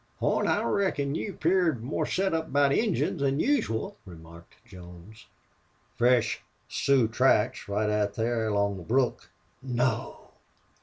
[0.19, 5.27] "Horn, I reckon you 'pear more set up about Injuns than usual," remarked Jones.
[5.95, 9.29] "Fresh Sioux track right out thar along the brook."
[9.61, 10.31] "No!"